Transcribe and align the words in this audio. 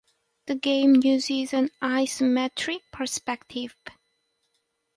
The 0.47 0.55
game 0.55 0.95
uses 1.03 1.53
an 1.53 1.69
isometric 1.79 2.79
perspective. 2.91 3.75